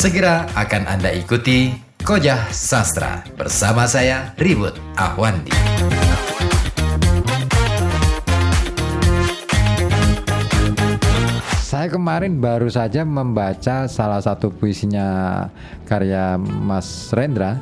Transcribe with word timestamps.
Segera 0.00 0.48
akan 0.56 0.88
Anda 0.88 1.12
ikuti 1.12 1.76
Kojah 2.00 2.48
Sastra 2.56 3.20
bersama 3.36 3.84
saya 3.84 4.32
Ribut 4.40 4.72
Ahwandi. 4.96 5.52
Saya 11.60 11.92
kemarin 11.92 12.40
baru 12.40 12.72
saja 12.72 13.04
membaca 13.04 13.84
salah 13.92 14.24
satu 14.24 14.48
puisinya 14.48 15.44
karya 15.84 16.40
Mas 16.40 17.12
Rendra. 17.12 17.60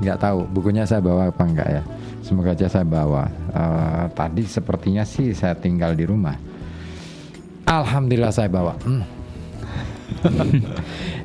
Nggak 0.00 0.16
tahu 0.16 0.48
bukunya 0.48 0.88
saya 0.88 1.04
bawa 1.04 1.28
apa 1.28 1.44
enggak 1.44 1.68
ya. 1.68 1.82
Semoga 2.24 2.56
aja 2.56 2.72
saya 2.72 2.88
bawa. 2.88 3.28
Eh, 3.52 4.04
tadi 4.16 4.48
sepertinya 4.48 5.04
sih 5.04 5.36
saya 5.36 5.60
tinggal 5.60 5.92
di 5.92 6.08
rumah. 6.08 6.40
Alhamdulillah 7.68 8.32
saya 8.32 8.48
bawa. 8.48 8.80
Hmm. 8.80 9.13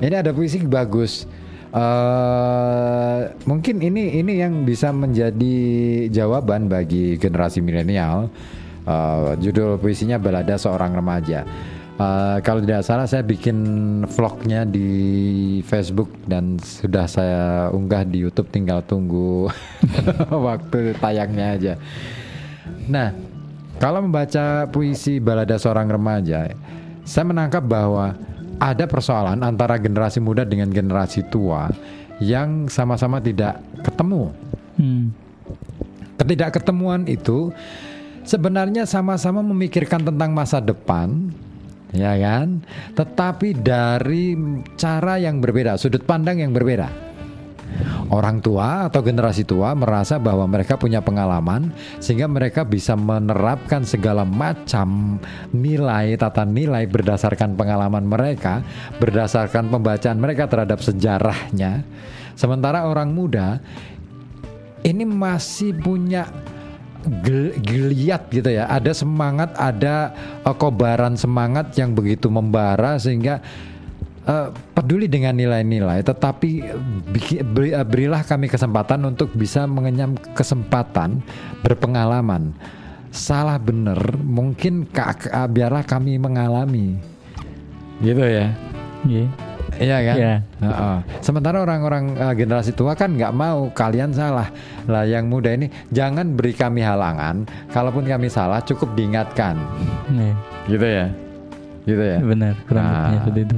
Ini 0.05 0.15
ada 0.15 0.31
puisi 0.35 0.61
bagus. 0.63 1.25
Eh, 1.69 3.19
mungkin 3.45 3.77
ini 3.77 4.17
ini 4.17 4.41
yang 4.41 4.65
bisa 4.65 4.89
menjadi 4.89 5.57
jawaban 6.09 6.65
bagi 6.65 7.15
generasi 7.21 7.61
milenial. 7.61 8.33
Eh, 8.89 9.31
judul 9.37 9.77
puisinya 9.77 10.17
Balada 10.17 10.57
Seorang 10.57 10.97
Remaja. 10.97 11.45
Eh, 11.99 12.37
kalau 12.41 12.63
tidak 12.63 12.81
salah 12.87 13.05
saya 13.05 13.21
bikin 13.21 13.57
vlognya 14.09 14.65
di 14.65 14.89
Facebook 15.67 16.09
dan 16.25 16.57
sudah 16.57 17.05
saya 17.05 17.43
unggah 17.69 18.07
di 18.07 18.23
YouTube 18.25 18.49
tinggal 18.49 18.81
tunggu 18.81 19.51
waktu 20.47 20.97
tayangnya 20.97 21.47
aja. 21.53 21.73
Nah, 22.89 23.13
kalau 23.77 24.01
membaca 24.01 24.65
puisi 24.73 25.21
Balada 25.21 25.61
Seorang 25.61 25.85
Remaja, 25.85 26.49
saya 27.05 27.25
menangkap 27.29 27.61
bahwa 27.61 28.17
ada 28.59 28.85
persoalan 28.85 29.39
antara 29.41 29.79
generasi 29.79 30.19
muda 30.19 30.43
dengan 30.43 30.69
generasi 30.69 31.25
tua 31.31 31.71
yang 32.19 32.67
sama-sama 32.67 33.23
tidak 33.23 33.63
ketemu. 33.81 34.35
Hmm. 34.75 35.15
Ketidakketemuan 36.19 37.07
itu 37.07 37.55
sebenarnya 38.27 38.83
sama-sama 38.83 39.39
memikirkan 39.39 40.03
tentang 40.03 40.35
masa 40.35 40.59
depan, 40.59 41.31
ya 41.95 42.13
kan? 42.19 42.59
Tetapi 42.93 43.55
dari 43.63 44.35
cara 44.75 45.15
yang 45.15 45.39
berbeda, 45.39 45.79
sudut 45.79 46.03
pandang 46.03 46.43
yang 46.43 46.51
berbeda. 46.51 47.08
Orang 48.09 48.41
tua 48.41 48.89
atau 48.89 49.05
generasi 49.05 49.45
tua 49.45 49.77
merasa 49.77 50.17
bahwa 50.17 50.49
mereka 50.49 50.81
punya 50.81 50.97
pengalaman 50.97 51.69
sehingga 52.01 52.25
mereka 52.25 52.65
bisa 52.65 52.97
menerapkan 52.97 53.85
segala 53.85 54.25
macam 54.25 55.21
nilai 55.53 56.17
tata 56.17 56.41
nilai 56.41 56.89
berdasarkan 56.89 57.53
pengalaman 57.53 58.09
mereka, 58.09 58.65
berdasarkan 58.97 59.69
pembacaan 59.69 60.17
mereka 60.17 60.49
terhadap 60.49 60.81
sejarahnya. 60.81 61.85
Sementara 62.33 62.89
orang 62.89 63.13
muda 63.13 63.61
ini 64.81 65.05
masih 65.05 65.77
punya 65.77 66.25
gel- 67.21 67.55
geliat 67.61 68.25
gitu 68.33 68.49
ya. 68.49 68.65
Ada 68.67 69.05
semangat, 69.05 69.53
ada 69.53 70.17
eh, 70.43 70.55
kobaran 70.57 71.13
semangat 71.13 71.77
yang 71.77 71.93
begitu 71.93 72.27
membara 72.27 72.97
sehingga 72.97 73.43
eh, 74.29 74.47
peduli 74.77 75.09
dengan 75.09 75.33
nilai-nilai. 75.33 76.05
Tetapi 76.05 76.49
beri- 77.43 77.73
eh, 77.73 77.81
berilah 77.81 78.21
kami 78.21 78.45
kesempatan 78.45 79.01
untuk 79.03 79.33
bisa 79.33 79.65
mengenyam 79.65 80.13
kesempatan 80.37 81.25
berpengalaman. 81.65 82.53
Salah 83.09 83.57
bener, 83.57 83.97
mungkin 84.21 84.85
ka- 84.85 85.17
ka- 85.17 85.49
biarlah 85.49 85.81
kami 85.81 86.21
mengalami, 86.21 86.93
gitu 88.05 88.21
ya. 88.21 88.53
Iya. 89.09 89.25
Iya 89.79 89.97
kan? 90.01 90.15
Iya. 90.17 90.33
Heeh. 90.59 90.97
Sementara 91.23 91.57
orang-orang 91.63 92.13
eh, 92.13 92.33
generasi 92.35 92.75
tua 92.75 92.93
kan 92.93 93.15
nggak 93.15 93.33
mau 93.33 93.69
kalian 93.71 94.11
salah. 94.11 94.49
Lah 94.85 95.09
yang 95.09 95.25
muda 95.25 95.55
ini 95.55 95.71
jangan 95.89 96.35
beri 96.35 96.53
kami 96.53 96.83
halangan. 96.83 97.49
Kalaupun 97.71 98.05
kami 98.05 98.27
salah 98.29 98.61
cukup 98.61 98.93
diingatkan. 98.93 99.55
Iya. 100.11 100.33
Gitu 100.67 100.85
ya. 100.85 101.05
Gitu 101.87 102.03
ya. 102.03 102.17
Benar, 102.21 102.53
kurang 102.69 102.85
Nah. 102.85 103.09
seperti 103.23 103.41
itu. 103.47 103.57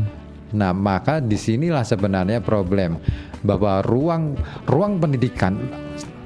Nah, 0.52 0.76
maka 0.76 1.24
di 1.24 1.40
sinilah 1.40 1.84
sebenarnya 1.84 2.44
problem 2.44 3.00
bahwa 3.42 3.82
ruang 3.82 4.36
ruang 4.68 5.00
pendidikan 5.00 5.58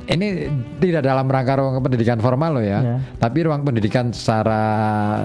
ini 0.06 0.46
tidak 0.78 1.02
dalam 1.02 1.25
rangka 1.25 1.58
ruang 1.58 1.81
pendidikan 1.81 2.22
formal 2.22 2.62
loh 2.62 2.66
ya, 2.66 2.80
Ya. 2.81 2.96
tapi 3.18 3.41
ruang 3.41 3.66
pendidikan 3.66 4.13
secara 4.13 4.62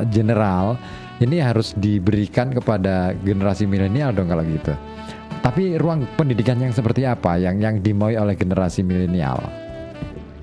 general 0.09 0.81
ini 1.21 1.37
harus 1.37 1.77
diberikan 1.77 2.49
kepada 2.49 3.13
generasi 3.21 3.69
milenial 3.69 4.17
dong 4.17 4.33
kalau 4.33 4.41
gitu. 4.41 4.73
Tapi 5.41 5.77
ruang 5.77 6.05
pendidikan 6.17 6.61
yang 6.61 6.73
seperti 6.73 7.05
apa 7.05 7.37
yang 7.37 7.61
yang 7.61 7.81
dimauai 7.81 8.17
oleh 8.17 8.37
generasi 8.37 8.81
milenial? 8.81 9.41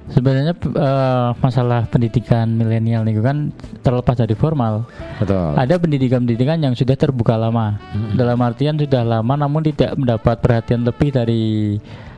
Sebenarnya 0.07 0.56
eh, 0.56 1.29
masalah 1.44 1.84
pendidikan 1.91 2.47
milenial 2.56 3.03
nih 3.03 3.19
kan 3.19 3.51
terlepas 3.84 4.16
dari 4.16 4.35
formal. 4.40 4.88
Betul. 5.19 5.53
Ada 5.59 5.75
pendidikan-pendidikan 5.75 6.63
yang 6.63 6.73
sudah 6.73 6.95
terbuka 6.95 7.35
lama. 7.35 7.75
Dalam 8.16 8.40
artian 8.40 8.79
sudah 8.79 9.03
lama 9.03 9.34
namun 9.35 9.68
tidak 9.68 10.00
mendapat 10.00 10.40
perhatian 10.40 10.88
lebih 10.88 11.12
dari 11.12 11.75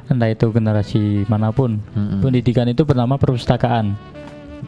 entah 0.09 0.29
itu 0.29 0.49
generasi 0.53 1.25
mana 1.25 1.49
pun. 1.49 1.81
Mm-mm. 1.97 2.21
Pendidikan 2.21 2.69
itu 2.69 2.85
bernama 2.85 3.17
perpustakaan. 3.17 3.97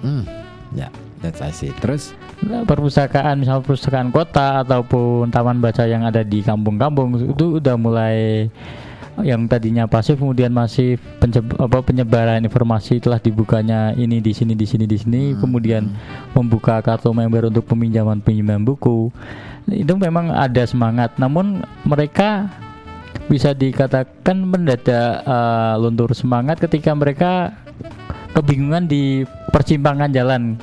Hmm. 0.01 0.25
Ya, 0.73 0.87
that's 1.21 1.41
I 1.41 1.53
see. 1.53 1.73
Terus 1.81 2.13
Nah, 2.41 2.65
perpustakaan 2.65 3.37
misal 3.37 3.61
perpustakaan 3.61 4.09
kota 4.09 4.65
ataupun 4.65 5.29
taman 5.29 5.61
baca 5.61 5.85
yang 5.85 6.01
ada 6.01 6.25
di 6.25 6.41
kampung-kampung 6.41 7.13
itu 7.37 7.61
udah 7.61 7.77
mulai 7.77 8.49
yang 9.19 9.43
tadinya 9.51 9.83
pasif 9.91 10.15
kemudian 10.15 10.55
masif 10.55 11.03
penceb- 11.19 11.59
apa, 11.59 11.83
penyebaran 11.83 12.39
informasi 12.47 13.03
telah 13.03 13.19
dibukanya 13.19 13.91
ini 13.99 14.23
di 14.23 14.31
sini 14.31 14.55
di 14.55 14.63
sini 14.63 14.87
di 14.87 14.95
sini 14.95 15.21
kemudian 15.35 15.91
membuka 16.31 16.79
kartu 16.79 17.11
member 17.11 17.51
untuk 17.51 17.67
peminjaman 17.67 18.23
pinjaman 18.23 18.63
buku. 18.63 19.11
Itu 19.67 19.99
memang 19.99 20.31
ada 20.31 20.63
semangat 20.63 21.19
namun 21.19 21.61
mereka 21.83 22.47
bisa 23.27 23.51
dikatakan 23.51 24.47
mendadak 24.47 25.23
eh, 25.27 25.73
luntur 25.79 26.15
semangat 26.15 26.63
ketika 26.63 26.95
mereka 26.95 27.51
kebingungan 28.31 28.87
di 28.87 29.27
persimpangan 29.51 30.11
jalan. 30.11 30.55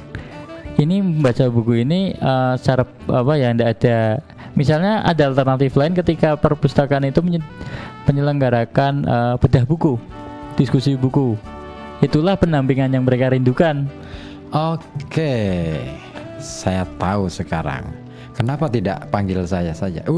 Ini 0.78 1.02
membaca 1.02 1.44
buku 1.52 1.84
ini 1.84 2.16
eh, 2.16 2.52
secara 2.56 2.88
apa 3.12 3.32
ya 3.36 3.52
tidak 3.52 3.68
ada 3.76 3.98
misalnya 4.58 5.06
ada 5.06 5.30
alternatif 5.30 5.78
lain 5.78 5.94
ketika 5.94 6.34
perpustakaan 6.34 7.06
itu 7.06 7.22
menye- 7.22 7.46
menyelenggarakan 8.10 9.06
eh, 9.06 9.34
bedah 9.38 9.62
buku 9.62 9.94
diskusi 10.58 10.98
buku 10.98 11.38
itulah 12.02 12.34
pendampingan 12.34 12.90
yang 12.90 13.06
mereka 13.06 13.30
rindukan 13.30 13.86
Oke, 14.48 15.76
saya 16.40 16.88
tahu 16.96 17.28
sekarang. 17.28 17.84
Kenapa 18.32 18.70
tidak 18.70 19.10
panggil 19.10 19.42
saya 19.44 19.74
saja? 19.74 20.06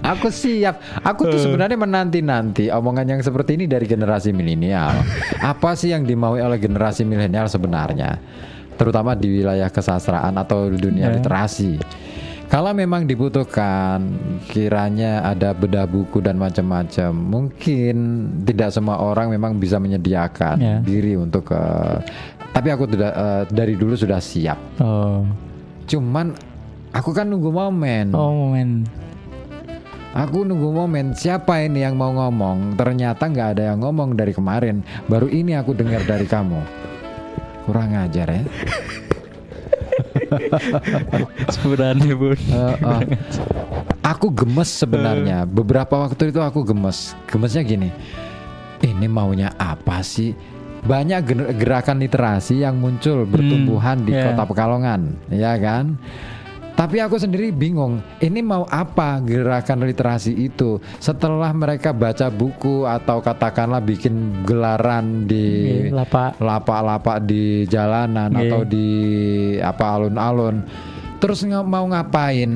Aku 0.00 0.30
siap. 0.30 0.78
Aku 1.02 1.26
tuh 1.26 1.38
sebenarnya 1.38 1.78
menanti-nanti 1.78 2.70
omongan 2.70 3.06
yang 3.16 3.20
seperti 3.22 3.58
ini 3.58 3.66
dari 3.66 3.86
generasi 3.86 4.30
milenial. 4.30 4.94
Apa 5.42 5.74
sih 5.74 5.90
yang 5.90 6.06
dimaui 6.06 6.38
oleh 6.40 6.58
generasi 6.58 7.02
milenial 7.02 7.50
sebenarnya? 7.50 8.18
Terutama 8.74 9.12
di 9.12 9.28
wilayah 9.28 9.68
kesastraan 9.68 10.40
atau 10.40 10.72
dunia 10.72 11.10
Ya. 11.10 11.14
literasi. 11.20 11.76
Kalau 12.50 12.74
memang 12.74 13.06
dibutuhkan 13.06 14.10
kiranya 14.44 15.22
ada 15.22 15.54
bedah 15.54 15.86
buku 15.86 16.18
dan 16.18 16.34
macam-macam, 16.34 17.14
mungkin 17.14 17.96
tidak 18.42 18.74
semua 18.74 18.98
orang 18.98 19.30
memang 19.30 19.54
bisa 19.54 19.78
menyediakan 19.78 20.56
Ya. 20.58 20.76
diri 20.82 21.14
untuk 21.14 21.46
eh, 21.48 22.02
tapi 22.50 22.68
aku 22.68 22.90
tidak 22.90 23.14
eh, 23.14 23.42
dari 23.48 23.78
dulu 23.78 23.94
sudah 23.94 24.18
siap. 24.18 24.58
oh 24.82 25.22
Cuman 25.86 26.34
aku 26.90 27.10
kan 27.10 27.30
nunggu 27.30 27.50
momen. 27.50 28.10
oh 28.12 28.34
momen 28.34 28.82
Aku 30.10 30.42
nunggu 30.42 30.74
momen 30.74 31.14
siapa 31.14 31.62
ini 31.62 31.86
yang 31.86 31.94
mau 31.94 32.10
ngomong. 32.10 32.74
Ternyata 32.74 33.30
nggak 33.30 33.48
ada 33.54 33.62
yang 33.70 33.78
ngomong 33.78 34.18
dari 34.18 34.34
kemarin. 34.34 34.82
Baru 35.06 35.30
ini 35.30 35.54
aku 35.54 35.70
dengar 35.70 36.02
dari 36.02 36.26
kamu. 36.26 36.58
Kurang 37.62 37.94
ajar 37.94 38.26
ya. 38.26 38.42
sebenarnya 41.56 42.12
bun 42.14 42.38
Eh, 42.38 42.74
eh. 42.76 43.00
aku 44.04 44.30
gemes 44.32 44.70
sebenarnya. 44.70 45.44
Beberapa 45.46 46.08
waktu 46.08 46.30
itu 46.30 46.40
aku 46.40 46.64
gemes. 46.66 47.14
Gemesnya 47.28 47.62
gini. 47.62 47.90
Ini 48.80 49.06
maunya 49.06 49.52
apa 49.60 50.00
sih? 50.00 50.32
Banyak 50.80 51.28
gerakan 51.60 52.00
literasi 52.00 52.64
yang 52.64 52.80
muncul 52.80 53.28
bertumbuhan 53.28 54.00
di 54.08 54.16
ya. 54.16 54.32
Kota 54.32 54.48
Pekalongan, 54.48 55.12
ya 55.28 55.60
kan? 55.60 56.00
Tapi 56.80 56.96
aku 56.96 57.20
sendiri 57.20 57.52
bingung, 57.52 58.00
ini 58.24 58.40
mau 58.40 58.64
apa 58.64 59.20
gerakan 59.20 59.84
literasi 59.84 60.32
itu? 60.32 60.80
Setelah 60.96 61.52
mereka 61.52 61.92
baca 61.92 62.32
buku 62.32 62.88
atau 62.88 63.20
katakanlah 63.20 63.84
bikin 63.84 64.40
gelaran 64.48 65.28
di 65.28 65.76
lapak. 65.92 66.40
lapak-lapak 66.40 67.20
di 67.28 67.68
jalanan 67.68 68.32
Iya. 68.32 68.40
atau 68.48 68.60
di 68.64 68.88
apa 69.60 69.84
alun-alun, 69.92 70.64
terus 71.20 71.44
nggak 71.44 71.68
mau 71.68 71.84
ngapain? 71.84 72.48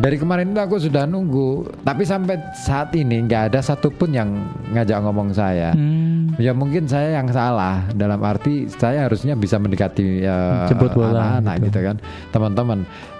Dari 0.00 0.16
kemarin 0.16 0.56
itu 0.56 0.60
aku 0.60 0.76
sudah 0.80 1.04
nunggu, 1.04 1.68
tapi 1.84 2.08
sampai 2.08 2.40
saat 2.56 2.96
ini 2.96 3.28
nggak 3.28 3.52
ada 3.52 3.60
satupun 3.60 4.16
yang 4.16 4.28
ngajak 4.72 5.04
ngomong 5.04 5.36
saya. 5.36 5.76
Hmm. 5.76 6.32
Ya 6.40 6.56
mungkin 6.56 6.88
saya 6.88 7.20
yang 7.20 7.28
salah 7.28 7.84
dalam 7.92 8.16
arti 8.24 8.72
saya 8.72 9.04
harusnya 9.04 9.36
bisa 9.36 9.60
mendekati 9.60 10.24
bola 10.96 11.12
anak-anak 11.44 11.54
gitu. 11.60 11.66
gitu 11.68 11.80
kan, 11.92 11.96
teman-teman. 12.32 12.78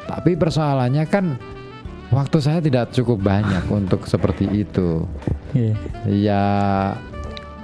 Tapi 0.09 0.33
persoalannya 0.33 1.05
kan 1.13 1.37
waktu 2.09 2.39
saya 2.41 2.65
tidak 2.65 2.89
cukup 2.97 3.21
banyak 3.21 3.69
untuk 3.85 4.09
seperti 4.09 4.49
itu. 4.65 5.05
Iya. 5.53 5.75
Ya 6.09 6.43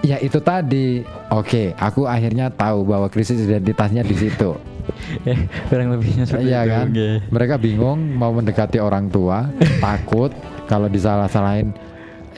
ya 0.04 0.16
itu 0.20 0.36
tadi. 0.44 1.00
Oke, 1.32 1.72
aku 1.80 2.04
akhirnya 2.04 2.52
tahu 2.52 2.84
bahwa 2.84 3.08
krisis 3.08 3.40
identitasnya 3.40 4.04
di 4.04 4.16
situ. 4.16 4.52
Ya, 5.24 5.36
kurang 5.68 5.88
lebihnya 5.94 6.24
seperti 6.28 6.48
Iya 6.50 6.60
itu. 6.64 6.72
kan? 6.72 6.86
Mereka 7.32 7.54
bingung 7.60 7.98
mau 8.16 8.32
mendekati 8.32 8.78
orang 8.80 9.08
tua, 9.08 9.48
takut 9.84 10.32
kalau 10.68 10.86
disalah-salahin. 10.90 11.72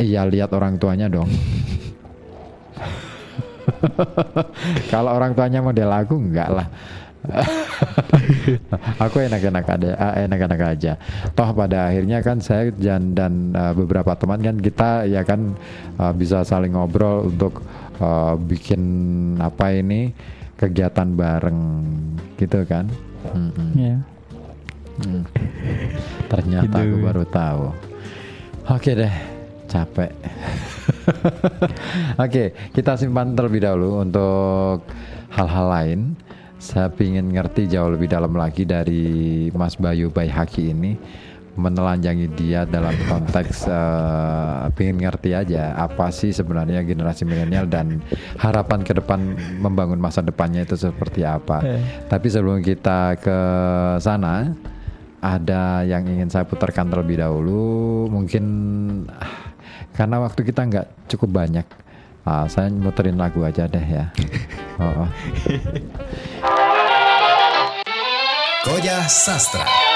Iya 0.00 0.24
lihat 0.24 0.54
orang 0.56 0.80
tuanya 0.80 1.10
dong. 1.10 1.28
kalau 4.92 5.10
orang 5.12 5.36
tuanya 5.36 5.60
model 5.60 5.90
aku 5.92 6.14
enggak 6.16 6.48
lah. 6.48 6.68
aku 9.04 9.28
enak-enak 9.28 9.64
ada 9.68 9.90
enak-enak 10.24 10.60
aja. 10.72 10.96
Toh 11.36 11.52
pada 11.52 11.92
akhirnya 11.92 12.24
kan 12.24 12.40
saya 12.40 12.72
dan 12.72 13.12
dan 13.12 13.52
uh, 13.52 13.76
beberapa 13.76 14.16
teman 14.16 14.40
kan 14.40 14.56
kita 14.56 15.04
ya 15.04 15.20
kan 15.20 15.52
uh, 16.00 16.16
bisa 16.16 16.40
saling 16.48 16.72
ngobrol 16.72 17.28
untuk 17.28 17.60
uh, 18.00 18.40
bikin 18.40 18.80
apa 19.36 19.76
ini 19.76 20.16
kegiatan 20.60 21.08
bareng 21.16 21.60
gitu 22.36 22.60
kan. 22.68 22.84
Mm-mm. 23.32 23.68
Ya. 23.72 23.96
Hmm. 25.00 25.24
Ternyata 26.28 26.76
Gitu. 26.76 26.92
aku 26.92 26.96
baru 27.00 27.24
tahu. 27.24 27.64
Oke 28.68 28.92
deh, 28.92 29.14
capek. 29.66 30.12
Oke, 32.22 32.52
kita 32.76 32.94
simpan 32.94 33.32
terlebih 33.32 33.64
dahulu 33.64 34.04
untuk 34.04 34.84
hal-hal 35.32 35.66
lain. 35.72 36.00
Saya 36.60 36.92
ingin 36.92 37.32
ngerti 37.32 37.64
jauh 37.66 37.88
lebih 37.88 38.12
dalam 38.12 38.36
lagi 38.36 38.68
dari 38.68 39.48
Mas 39.56 39.80
Bayu 39.80 40.12
Baihaki 40.12 40.76
ini 40.76 40.92
menelanjangi 41.58 42.30
dia 42.38 42.62
dalam 42.62 42.94
konteks 43.10 43.66
pengen 44.78 45.02
ngerti 45.02 45.34
aja 45.34 45.74
apa 45.74 46.10
sih 46.14 46.30
sebenarnya 46.30 46.86
generasi 46.86 47.26
milenial 47.26 47.66
dan 47.66 47.98
harapan 48.38 48.80
ke 48.86 48.94
depan 48.94 49.34
membangun 49.58 49.98
masa 49.98 50.22
depannya 50.22 50.62
itu 50.62 50.78
seperti 50.78 51.26
apa. 51.26 51.62
Eh. 51.64 51.82
Tapi 52.06 52.26
sebelum 52.30 52.62
kita 52.62 53.18
ke 53.18 53.38
sana, 53.98 54.54
ada 55.20 55.84
yang 55.84 56.08
ingin 56.08 56.32
saya 56.32 56.48
putarkan 56.48 56.88
terlebih 56.88 57.20
dahulu. 57.20 58.08
Mungkin 58.08 58.44
ah, 59.12 59.52
karena 59.94 60.16
waktu 60.24 60.40
kita 60.48 60.60
nggak 60.64 60.86
cukup 61.12 61.44
banyak, 61.44 61.66
ah, 62.24 62.48
saya 62.48 62.72
muterin 62.72 63.20
lagu 63.20 63.44
aja 63.44 63.68
deh 63.68 63.84
ya. 63.84 64.08
Oh, 64.80 65.04
oh. 65.04 65.08
Koja 68.64 69.04
Sastra. 69.08 69.89